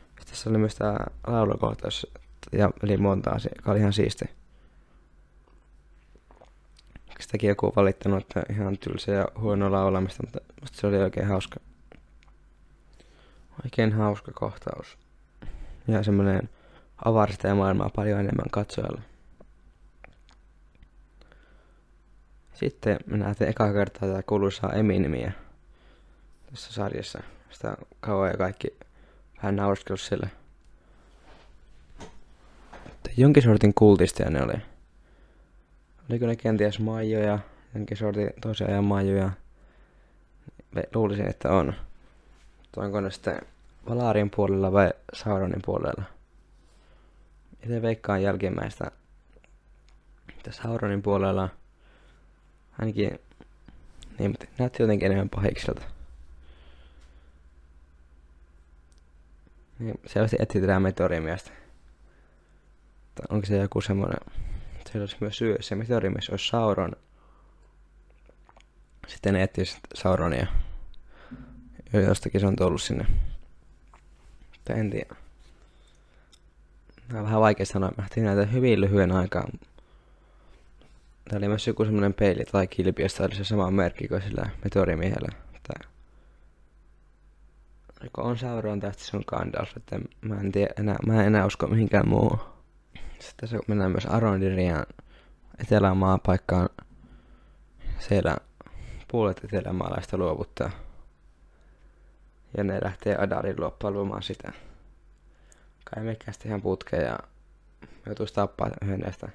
Sitten 0.08 0.27
tässä 0.27 0.50
oli 0.50 0.58
myös 0.58 0.75
tää 0.75 1.12
laulukohtaus 1.27 2.08
ja 2.51 2.72
eli 2.84 2.98
monta 2.98 3.29
asiaa, 3.29 3.53
joka 3.55 3.72
oli 3.72 3.79
ihan 3.79 3.94
siisti. 3.94 4.25
Sitäkin 7.20 7.48
joku 7.48 7.74
valittanut, 7.75 8.22
että 8.22 8.44
ihan 8.53 8.77
tylsä 8.77 9.12
ja 9.12 9.27
huono 9.39 9.72
laulamista, 9.72 10.24
mutta 10.24 10.39
musta 10.62 10.77
se 10.77 10.88
oli 10.88 10.98
oikein 10.98 11.27
hauska. 11.27 11.60
Oikein 13.63 13.94
hauska 13.94 14.32
kohtaus. 14.32 14.98
Ja 15.88 16.03
semmonen 16.03 16.50
avarista 17.05 17.48
ja 17.48 17.55
maailmaa 17.55 17.89
paljon 17.96 18.20
enemmän 18.20 18.50
katsojalle. 18.51 19.01
Sitten 22.56 22.98
me 23.06 23.18
nähtiin 23.18 23.50
eka 23.50 23.74
kertaa 23.74 24.10
tätä 24.10 24.24
kuuluisaa 24.24 24.74
Eminimiä 24.74 25.32
tässä 26.52 26.74
sarjassa. 26.74 27.20
Sitä 27.50 27.78
kauan 28.00 28.30
ja 28.32 28.38
kaikki 28.38 28.68
vähän 29.38 29.56
naurskellut 29.56 30.02
sille. 30.02 30.30
Jonkin 33.18 33.44
sortin 33.44 33.74
kultistia 33.74 34.30
ne 34.30 34.44
oli. 34.44 34.54
Oliko 36.10 36.26
ne 36.26 36.36
kenties 36.36 36.80
maijoja, 36.80 37.40
jonkin 37.76 37.98
sortin 37.98 38.30
toisen 38.42 38.70
ajan 38.70 38.84
maijoja? 38.84 39.32
Luulisin, 40.96 41.30
että 41.30 41.52
on. 41.52 41.74
Onko 42.78 43.02
ne 43.02 43.12
sitten 43.12 43.42
Valarin 43.90 44.30
puolella 44.30 44.72
vai 44.72 44.92
Sauronin 45.14 45.62
puolella? 45.66 46.04
Itse 47.64 47.82
veikkaan 47.82 48.24
jälkimmäistä. 48.24 48.92
Tässä 50.44 50.64
Sauronin 50.64 51.02
puolella 51.02 51.50
ainakin 52.79 53.20
niin, 54.20 54.32
mutta 54.32 54.46
näytti 54.58 54.84
jotenkin 54.84 55.05
enemmän 55.05 55.29
pahikselta. 55.29 55.82
Niin, 59.79 60.00
selvästi 60.05 60.38
etsitään 60.39 60.82
meteorimiestä. 60.82 61.51
Onko 63.29 63.46
se 63.46 63.58
joku 63.58 63.82
semmoinen 63.82 64.20
se 64.96 65.01
olisi 65.01 65.17
myös 65.20 65.38
syy, 65.38 65.55
se 65.60 65.75
meteorimies 65.75 66.29
olisi 66.29 66.48
Sauron. 66.48 66.91
Sitten 69.08 69.34
ne 69.34 69.44
etsisi 69.44 69.77
Sauronia. 69.94 70.48
Jostakin 71.94 72.41
se 72.41 72.48
on 72.48 72.55
tullut 72.55 72.82
sinne. 72.82 73.05
Mutta 74.51 74.74
en 74.74 74.91
tiedä. 74.91 75.15
Tämä 77.08 77.20
on 77.20 77.25
vähän 77.25 77.41
vaikea 77.41 77.65
sanoa. 77.65 77.91
Mä 77.98 78.24
näitä 78.24 78.46
hyvin 78.46 78.82
lyhyen 78.82 79.12
aikaa. 79.12 79.48
Tää 81.29 81.38
oli 81.38 81.48
myös 81.48 81.67
joku 81.67 81.86
semmonen 81.86 82.13
peili 82.13 82.44
tai 82.46 82.67
kilpi, 82.67 83.01
josta 83.01 83.24
oli 83.24 83.36
se 83.36 83.44
sama 83.44 83.72
merkki 83.72 84.08
kuin 84.08 84.22
sillä 84.22 84.50
meteorimiehellä. 84.63 85.29
Tää. 85.67 85.89
on 88.17 88.38
Sauron 88.38 88.79
tästä 88.79 89.03
sun 89.03 89.24
Gandalf, 89.27 89.77
että 89.77 90.00
mä 90.22 90.39
en, 90.39 90.51
tiedä 90.51 90.74
enää, 90.79 90.96
mä 91.08 91.22
en 91.22 91.27
enää 91.27 91.46
usko 91.46 91.67
mihinkään 91.67 92.08
muuhun. 92.08 92.39
Sitten 93.20 93.50
se 93.50 93.60
mennään 93.67 93.91
myös 93.91 94.05
Arondirian 94.05 94.86
etelän 95.60 95.98
maapaikkaan. 95.98 96.70
Siellä 98.00 98.38
puolet 99.08 99.44
etelämaalaista 99.44 100.17
luovuttaa. 100.17 100.72
Ja 102.58 102.63
ne 102.63 102.79
lähtee 102.84 103.17
Adarin 103.17 103.60
luo 103.60 103.72
palvomaan 103.82 104.24
sitä. 104.24 104.51
Kai 105.86 106.03
mekään 106.03 106.34
ihan 106.46 106.62
putkeen 106.62 107.05
ja 107.05 107.20
joutuisi 108.05 108.34
tappaa 108.34 108.70
yhden 108.82 109.00
näistä 109.00 109.29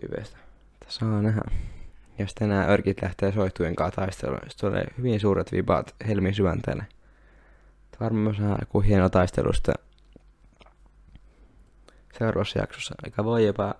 tyypeistä. 0.00 0.45
Saa 0.88 1.22
nähdä. 1.22 1.42
Sitten 2.26 2.48
nämä 2.48 2.66
örkit 2.66 3.02
lähtee 3.02 3.32
soihtujen 3.32 3.76
kanssa 3.76 4.00
taisteluun. 4.00 4.40
Tulee 4.60 4.84
hyvin 4.98 5.20
suuret 5.20 5.52
vibaat 5.52 5.94
helmin 6.08 6.34
syvänteelle. 6.34 6.86
Varmaan 8.00 8.22
myös 8.22 8.58
joku 8.60 8.80
hieno 8.80 9.08
taistelusta 9.08 9.72
seuraavassa 12.18 12.58
jaksossa, 12.58 12.94
aika 13.04 13.24
voi 13.24 13.46
jopa 13.46 13.74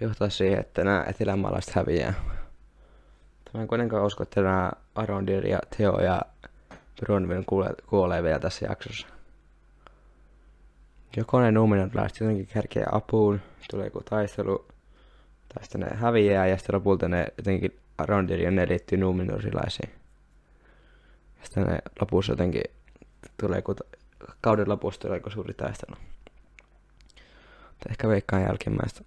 johtaa 0.00 0.28
siihen, 0.28 0.60
että 0.60 0.84
nämä 0.84 1.04
etelämaalaiset 1.08 1.74
häviää. 1.74 2.14
Mä 3.54 3.60
en 3.62 3.68
kuitenkaan 3.68 4.04
usko, 4.04 4.22
että 4.22 4.42
nämä 4.42 4.72
Arondir 4.94 5.46
ja 5.46 5.58
Theo 5.76 6.00
ja 6.00 6.22
Bronwyn 7.00 7.44
kuolee 7.86 8.22
vielä 8.22 8.38
tässä 8.38 8.66
jaksossa. 8.66 9.06
Joko 11.16 11.40
ne 11.40 11.52
Numenorialaiset 11.52 12.20
jotenkin 12.20 12.46
kärkeä 12.46 12.86
apuun, 12.92 13.40
tulee 13.70 13.86
joku 13.86 14.02
taistelu, 14.04 14.66
tai 15.54 15.62
sitten 15.62 15.80
ne 15.80 15.96
häviää 15.96 16.46
ja 16.46 16.56
sitten 16.56 16.74
lopulta 16.74 17.08
ne 17.08 17.26
jotenkin 17.36 17.80
Arondir 17.98 18.40
ja 18.40 18.50
ne 18.50 18.68
liittyy 18.68 18.98
Numenorilaisiin. 18.98 19.90
Ja 21.38 21.44
sitten 21.44 21.66
ne 21.66 21.78
lopussa 22.00 22.32
jotenkin 22.32 22.62
tulee 23.40 23.58
joku, 23.58 23.74
kauden 24.40 24.68
lopussa 24.68 25.00
tulee 25.00 25.16
joku 25.16 25.30
suuri 25.30 25.54
taistelu. 25.54 25.96
Tai 27.78 27.90
ehkä 27.90 28.08
veikkaan 28.08 28.42
jälkimmäistä. 28.42 29.00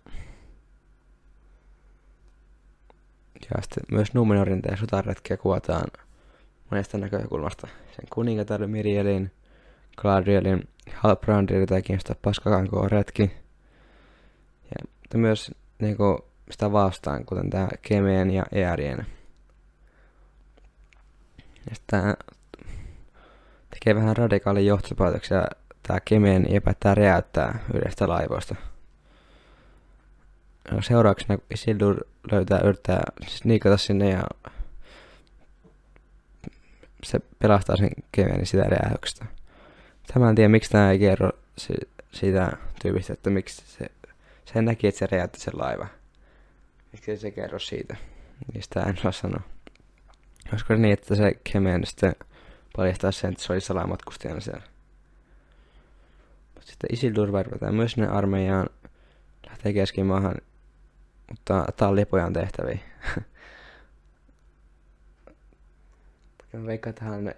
Ja 3.36 3.62
sitten 3.62 3.84
myös 3.92 4.14
Numenorin 4.14 4.62
ja 4.72 4.78
sotaretkiä 4.78 5.38
kuvataan 5.38 5.88
monesta 6.72 6.98
näkökulmasta. 6.98 7.68
Sen 7.68 8.06
kuningatar 8.14 8.68
Mirielin, 8.68 9.32
Gladrielin, 9.98 10.68
Halbrandin 10.94 11.66
tai 11.68 11.82
kiinnostaa 11.82 12.16
paskakankoa 12.22 12.88
retki. 12.88 13.32
Ja 14.72 15.20
myös 15.20 15.52
niin 15.80 15.98
kuin, 15.98 16.18
sitä 16.52 16.72
vastaan, 16.72 17.26
kuten 17.26 17.50
tämä 17.50 17.68
Kemeen 17.82 18.32
ja 18.32 18.44
Eärien. 18.52 19.06
Ja 21.70 21.76
sitten 21.76 22.14
tekee 23.70 23.96
vähän 23.96 24.18
radikaalin 24.18 24.66
johtopäätöksiä 24.66 25.48
tämä 25.88 26.00
Kemeen 26.06 26.46
ja 26.54 26.62
päättää 26.62 26.96
räjäyttää 26.96 27.60
yhdestä 27.74 28.08
laivoista. 28.08 28.56
Seuraavaksi 30.82 31.26
Isildur 31.54 31.98
löytää, 32.32 32.60
yrittää 32.60 33.04
sniikata 33.28 33.78
sinne 33.78 34.10
ja 34.10 34.24
se 37.04 37.20
pelastaa 37.40 37.76
sen 37.76 37.90
Kemeenin 38.12 38.46
sitä 38.46 38.64
räjähdyksestä. 38.64 39.26
Tämä 40.14 40.30
en 40.30 40.36
tiedä, 40.36 40.50
miksi 40.50 40.72
tämä 40.72 40.92
ei 40.92 41.00
kerro 41.00 41.30
si- 41.58 41.90
siitä 42.12 42.52
tyypistä, 42.82 43.14
että 43.14 43.30
miksi 43.30 43.64
se, 43.68 43.86
se 44.46 44.62
näki, 44.62 44.88
että 44.88 45.00
se 45.00 45.08
räjäytti 45.12 45.40
sen 45.40 45.54
laiva. 45.58 45.88
Miksi 46.96 47.18
se 47.18 47.32
kerro 47.32 47.60
siitä? 47.60 47.96
Niistä 48.54 48.80
en 48.84 48.98
saa 48.98 49.12
sanoa. 49.12 49.42
Olisiko 50.52 50.76
niin, 50.76 50.94
että 50.94 51.16
se 51.16 51.32
Kemeen 51.52 51.86
sitten 51.86 52.16
paljastaa 52.78 53.12
sen, 53.12 53.32
että 53.32 53.44
se 53.44 53.54
oli 53.54 53.62
salamatkustajana 53.62 54.40
siellä. 54.40 54.64
Sitten 56.60 56.94
Isildur 56.94 57.32
värvätään 57.32 57.76
myös 57.76 57.98
ne 57.98 58.08
armeijaan, 58.08 58.70
lähtee 59.48 59.74
keskimaahan, 59.74 60.36
mutta 61.30 61.66
tallipojan 61.78 62.34
tehtäviä. 62.34 62.80
Veikkaan 66.66 66.96
tähän 66.96 67.34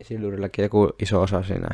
Isildurillakin 0.00 0.62
joku 0.62 0.90
iso 1.02 1.22
osa 1.22 1.42
siinä 1.42 1.68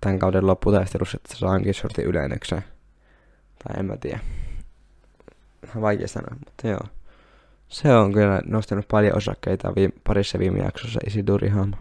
tämän 0.00 0.18
kauden 0.18 0.46
lopputaistelussa, 0.46 1.16
että 1.16 1.34
se 1.34 1.38
saa 1.38 1.54
jonkin 1.54 1.74
sortin 1.74 2.04
ylennyksen. 2.04 2.64
Tai 3.64 3.80
en 3.80 3.86
mä 3.86 3.96
tiedä. 3.96 4.20
Vaikea 5.80 6.08
sanoa, 6.08 6.36
mutta 6.44 6.68
joo. 6.68 6.80
Se 7.68 7.96
on 7.96 8.12
kyllä 8.12 8.40
nostanut 8.46 8.88
paljon 8.88 9.16
osakkeita 9.16 9.74
viime, 9.74 9.94
parissa 10.06 10.38
viime 10.38 10.58
jaksossa 10.58 11.00
Isildurin 11.06 11.52
hahmo. 11.52 11.76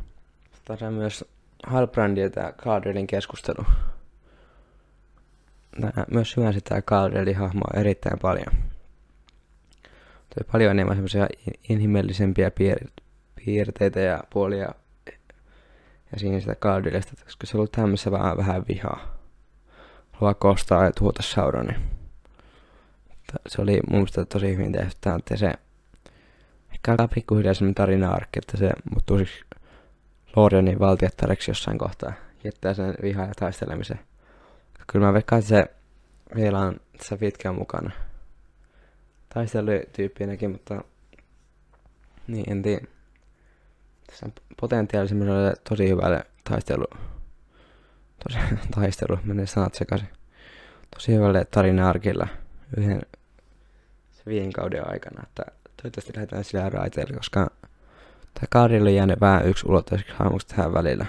Tässä 0.65 0.91
myös 0.91 1.26
Halbrandin 1.67 2.32
ja 2.36 2.54
Kaadrelin 2.63 3.08
keskustelu. 3.08 3.65
Tää, 5.82 6.06
myös 6.12 6.32
syvensi 6.32 6.62
tämä 6.62 6.82
Kaadrelin 6.82 7.36
hahmo 7.36 7.62
erittäin 7.76 8.19
paljon. 8.19 8.54
Toi 10.36 10.47
paljon 10.52 10.71
enemmän 10.71 10.95
semmoisia 10.95 11.28
inhimillisempiä 11.69 12.50
piir- 12.50 12.91
piirteitä 13.45 14.00
ja 14.00 14.23
puolia 14.30 14.69
ja 16.12 16.19
siinä 16.19 16.39
sitä 16.39 16.56
Kaadrilista, 16.56 17.23
koska 17.23 17.47
se 17.47 17.58
on 17.58 17.60
ollut 17.60 17.71
tämmöisessä 17.71 18.12
vähän, 18.12 18.38
vähän 18.38 18.65
vihaa. 18.67 19.17
Haluaa 20.12 20.34
kostaa 20.34 20.84
ja 20.84 20.91
tuhota 20.91 21.23
Sauroni. 21.23 21.96
Se 23.47 23.61
oli 23.61 23.79
mun 23.89 23.99
mielestä 23.99 24.25
tosi 24.25 24.55
hyvin 24.55 24.71
tehty, 24.71 25.09
että 25.17 25.37
se 25.37 25.51
ehkä 26.71 27.07
pikkuhiljaa 27.13 27.53
semmoinen 27.53 27.75
tarina-arkki, 27.75 28.39
että 28.39 28.57
se 28.57 28.71
muuttuu 28.91 29.17
siis 29.17 29.45
Lorionin 30.35 30.79
valtiottareksi 30.79 31.51
jossain 31.51 31.77
kohtaa. 31.77 32.13
Jättää 32.43 32.73
sen 32.73 32.95
vihaa 33.01 33.25
ja 33.25 33.33
taistelemisen. 33.39 33.99
Kyllä 34.91 35.05
mä 35.05 35.13
veikkaan, 35.13 35.39
että 35.39 35.49
se 35.49 35.65
vielä 36.35 36.59
on 36.59 36.79
tässä 36.97 37.17
pitkään 37.17 37.55
mukana. 37.55 37.91
Taistelutyyppinäkin, 39.33 40.51
mutta 40.51 40.81
niin 42.27 42.51
en 42.51 42.61
tiedä. 42.61 42.85
Tässä 44.07 44.25
on 44.25 44.33
potentiaali 44.59 45.07
semmoiselle 45.07 45.53
tosi 45.69 45.89
hyvälle 45.89 46.23
taistelu. 46.49 46.85
Tosi, 48.23 48.39
taistelu, 48.75 49.19
menee 49.23 49.45
sanat 49.45 49.73
sekaisin. 49.73 50.09
Tosi 50.93 51.13
hyvälle 51.13 51.45
tarina-arkilla 51.45 52.27
yhden 52.77 53.01
viiden 54.27 54.53
kauden 54.53 54.89
aikana, 54.91 55.23
että 55.23 55.43
toivottavasti 55.81 56.13
lähdetään 56.15 56.43
sillä 56.43 56.69
raiteella, 56.69 57.17
koska 57.17 57.47
Tämä 58.37 58.47
Kaarille 58.49 58.91
jäänyt 58.91 59.21
vähän 59.21 59.47
yksi 59.47 59.67
ulottaiseksi 59.67 60.13
hahmoksi 60.17 60.47
tähän 60.47 60.73
välillä. 60.73 61.05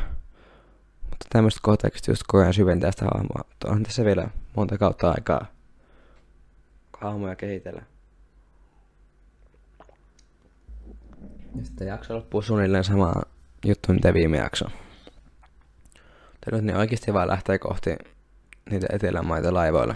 Mutta 1.03 1.27
tämmöistä 1.31 1.61
kohtaukset 1.63 2.09
just 2.09 2.23
koko 2.27 2.43
ajan 2.43 2.55
syventää 2.55 2.91
sitä 2.91 3.05
hahmoa. 3.05 3.45
On 3.65 3.83
tässä 3.83 4.05
vielä 4.05 4.29
monta 4.57 4.79
kautta 4.79 5.11
aikaa 5.11 5.47
hahmoja 7.01 7.37
kehitellä. 7.37 7.83
Ja 11.57 11.65
sitten 11.65 11.89
jakso 11.89 12.15
loppuu 12.15 12.43
suunnilleen 12.43 12.85
sama 12.85 13.13
juttu, 13.65 13.93
mitä 13.93 14.15
viime 14.15 14.37
jakso. 14.37 14.65
Tai 16.41 16.53
nyt 16.53 16.65
ne 16.65 16.79
oikeasti 16.79 17.13
vaan 17.13 17.29
lähtee 17.29 17.59
kohti 17.59 17.97
niitä 18.71 18.87
etelämaita 18.93 19.55
laivoilla. 19.55 19.95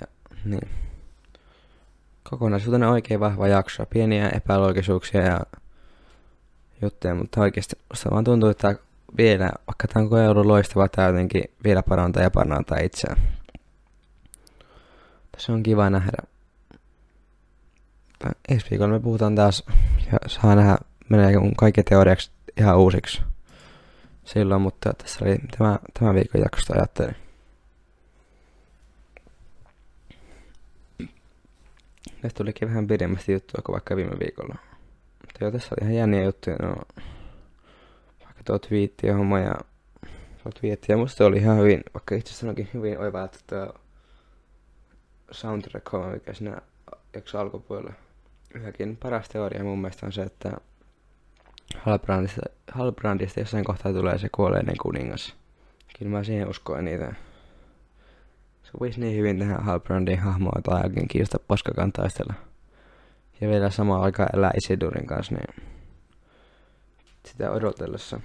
Ja, 0.00 0.06
niin 0.44 0.68
kokonaisuutena 2.30 2.90
oikein 2.90 3.20
vahva 3.20 3.48
jakso. 3.48 3.86
Pieniä 3.86 4.28
epäloogisuuksia 4.28 5.22
ja 5.22 5.40
juttuja, 6.82 7.14
mutta 7.14 7.40
oikeasti 7.40 7.76
se 7.94 8.10
vaan 8.10 8.24
tuntuu, 8.24 8.48
että 8.48 8.74
vielä, 9.16 9.50
vaikka 9.66 9.88
tämä 9.88 10.06
on 10.06 10.30
ollut 10.30 10.46
loistava, 10.46 10.88
tämä 10.88 11.08
jotenkin 11.08 11.44
vielä 11.64 11.82
parantaa 11.82 12.22
ja 12.22 12.30
parantaa 12.30 12.78
itseään. 12.78 13.18
Se 15.38 15.52
on 15.52 15.62
kiva 15.62 15.90
nähdä. 15.90 16.18
Ensi 18.48 18.66
viikolla 18.70 18.92
me 18.92 19.00
puhutaan 19.00 19.34
taas 19.34 19.64
ja 20.12 20.18
saa 20.26 20.54
nähdä, 20.54 20.78
menee 21.08 21.32
kaikki 21.56 21.82
teoriaksi 21.82 22.30
ihan 22.56 22.78
uusiksi 22.78 23.22
silloin, 24.24 24.62
mutta 24.62 24.92
tässä 24.92 25.24
oli 25.24 25.38
tämä, 25.58 25.78
tämä 25.98 26.14
viikon 26.14 26.40
jaksosta 26.40 26.74
ajattelin. 26.76 27.21
Näistä 32.22 32.38
tulikin 32.38 32.68
vähän 32.68 32.86
pidemmästi 32.86 33.32
juttua 33.32 33.62
kuin 33.66 33.72
vaikka 33.72 33.96
viime 33.96 34.18
viikolla. 34.20 34.54
Mutta 35.20 35.44
joo, 35.44 35.50
tässä 35.50 35.68
oli 35.74 35.84
ihan 35.84 35.96
jänniä 35.96 36.24
juttuja. 36.24 36.56
No, 36.62 36.76
vaikka 38.24 38.42
tuo 38.44 38.58
twiitti 38.58 39.06
ja 39.06 39.16
homma 39.16 39.40
ja 39.40 39.54
tuo 40.42 40.52
twiitti. 40.60 40.92
Ja 40.92 40.96
musta 40.96 41.26
oli 41.26 41.36
ihan 41.36 41.58
hyvin, 41.58 41.82
vaikka 41.94 42.14
itse 42.14 42.34
sanoinkin 42.34 42.68
hyvin 42.74 42.98
oiva, 42.98 43.24
että 43.24 43.38
tuo 43.46 43.74
soundtrack 45.30 45.92
homma, 45.92 46.10
mikä 46.10 46.32
siinä 46.32 46.62
jakso 47.14 47.38
alkupuolella. 47.38 47.92
Yhäkin 48.54 48.96
paras 48.96 49.28
teoria 49.28 49.64
mun 49.64 49.78
mielestä 49.78 50.06
on 50.06 50.12
se, 50.12 50.22
että 50.22 50.52
Halbrandista, 51.78 52.40
Halbrandista 52.72 53.40
jossain 53.40 53.64
kohtaa 53.64 53.92
tulee 53.92 54.18
se 54.18 54.28
kuolleinen 54.34 54.76
kuningas. 54.82 55.34
Kyllä 55.98 56.10
mä 56.10 56.24
siihen 56.24 56.48
uskoin 56.48 56.84
niitä 56.84 57.14
sopisi 58.72 59.00
niin 59.00 59.18
hyvin 59.18 59.38
tähän 59.38 59.64
Halbrandin 59.64 60.18
hahmoa 60.18 60.60
tai 60.62 60.82
oikein 60.84 61.08
kiista 61.08 61.38
paskakaan 61.48 61.92
taistella. 61.92 62.34
Ja 63.40 63.48
vielä 63.48 63.70
samaan 63.70 64.02
aikaan 64.02 64.28
elää 64.34 64.50
Isidurin 64.56 65.06
kanssa, 65.06 65.34
niin 65.34 65.64
sitä 67.26 67.50
odotellessa. 67.50 68.20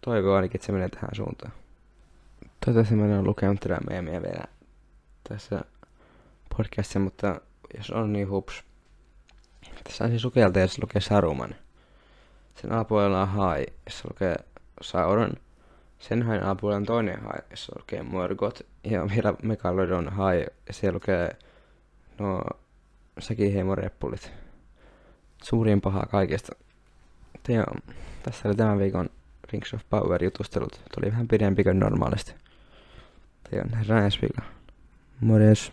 Toivoo 0.00 0.34
ainakin, 0.34 0.56
että 0.56 0.66
se 0.66 0.72
menee 0.72 0.88
tähän 0.88 1.10
suuntaan. 1.12 1.52
Toivottavasti 2.64 2.94
mä 2.94 3.04
en 3.04 3.18
ole 3.18 3.22
lukenut 3.22 3.60
tätä 3.60 3.78
meemiä 3.90 4.22
vielä 4.22 4.44
tässä 5.28 5.60
podcastissa, 6.56 6.98
mutta 6.98 7.40
jos 7.76 7.90
on 7.90 8.12
niin 8.12 8.28
hups. 8.28 8.64
Tässä 9.84 10.04
on 10.04 10.10
siis 10.10 10.24
lukelta, 10.24 10.60
jos 10.60 10.82
lukee 10.82 11.00
Saruman. 11.00 11.54
Sen 12.54 12.72
alapuolella 12.72 13.22
on 13.22 13.28
Hai, 13.28 13.66
jossa 13.86 14.08
lukee 14.10 14.36
Sauron. 14.82 15.32
Sen 16.08 16.22
hain 16.22 16.42
alapuolella 16.42 16.76
on 16.76 16.86
toinen 16.86 17.20
Hai, 17.20 17.38
jossa 17.50 17.72
lukee 17.78 18.02
Morgoth 18.02 18.62
ja 18.84 19.08
vielä 19.14 19.34
Megalodon 19.42 20.04
High, 20.04 20.54
ja 20.66 20.72
siellä 20.72 20.94
lukee 20.94 21.36
no 22.18 22.42
Säkiheimon 23.18 23.78
reppulit. 23.78 24.32
Suurin 25.42 25.80
paha 25.80 26.06
kaikesta. 26.10 26.52
Joo, 27.48 27.74
tässä 28.22 28.48
oli 28.48 28.56
tämän 28.56 28.78
viikon 28.78 29.10
Rings 29.52 29.74
of 29.74 29.80
Power-jutustelut. 29.90 30.80
Tuli 30.94 31.10
vähän 31.10 31.28
pidempi 31.28 31.64
kuin 31.64 31.78
normaalisti. 31.78 32.34
Joo, 33.52 33.64
nähdään 33.72 34.04
ensi 34.04 34.18
viikolla. 34.22 34.52
Morjes. 35.20 35.72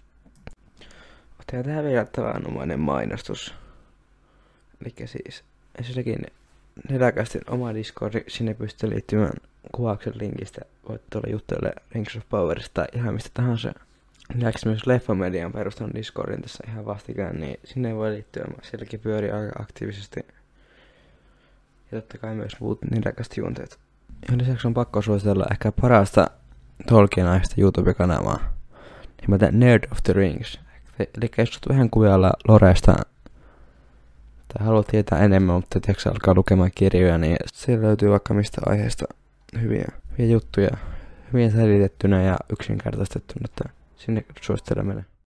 Otetaan 1.39 1.65
tähän 1.65 1.85
vielä 1.85 2.05
tavanomainen 2.05 2.79
mainostus. 2.79 3.53
Eli 4.81 5.07
siis 5.07 5.43
ensinnäkin 5.77 6.25
Nedakästin 6.89 7.41
oma 7.47 7.73
Discord, 7.73 8.23
sinne 8.27 8.53
pystyy 8.53 8.89
liittymään 8.89 9.33
kuvauksen 9.71 10.13
linkistä. 10.19 10.61
Voit 10.89 11.01
tuolla 11.09 11.29
juttele 11.31 11.73
Rings 11.91 12.15
of 12.15 12.23
Powerista 12.29 12.73
tai 12.73 12.87
ihan 12.93 13.13
mistä 13.13 13.29
tahansa. 13.33 13.73
Lisäksi 14.35 14.67
myös 14.67 14.87
Leffamedian 14.87 15.51
perustanut 15.51 15.95
Discordin 15.95 16.41
tässä 16.41 16.63
ihan 16.67 16.85
vastikään, 16.85 17.35
niin 17.39 17.59
sinne 17.63 17.95
voi 17.95 18.11
liittyä. 18.11 18.45
Sielläkin 18.61 18.99
pyörii 18.99 19.31
aika 19.31 19.61
aktiivisesti. 19.61 20.19
Ja 21.91 22.01
totta 22.01 22.17
kai 22.17 22.35
myös 22.35 22.59
muut 22.59 22.79
Nedakästi 22.91 23.41
juonteet. 23.41 23.79
Ja 24.31 24.37
lisäksi 24.37 24.67
on 24.67 24.73
pakko 24.73 25.01
suositella 25.01 25.45
ehkä 25.51 25.71
parasta 25.71 26.27
Tolkien-aiheista 26.87 27.55
YouTube-kanavaa. 27.57 28.53
Nimeltä 29.21 29.51
Nerd 29.51 29.83
of 29.91 29.97
the 30.03 30.13
Rings. 30.13 30.59
Eli 30.99 31.31
jos 31.37 31.59
vähän 31.69 31.89
kuvailla 31.89 32.31
Loresta 32.47 32.95
tai 34.53 34.65
haluat 34.65 34.87
tietää 34.87 35.19
enemmän, 35.19 35.55
mutta 35.55 35.79
tiedätkö 35.79 36.09
alkaa 36.09 36.33
lukemaan 36.33 36.71
kirjoja, 36.75 37.17
niin 37.17 37.37
siellä 37.53 37.87
löytyy 37.87 38.09
vaikka 38.09 38.33
mistä 38.33 38.61
aiheesta 38.65 39.05
hyviä, 39.61 39.87
hyviä 40.11 40.31
juttuja, 40.31 40.69
hyvin 41.33 41.51
selitettynä 41.51 42.23
ja 42.23 42.37
yksinkertaistettuna, 42.49 43.45
että 43.45 43.69
sinne 43.95 44.25
suosittelen 44.41 44.85
meille. 44.85 45.05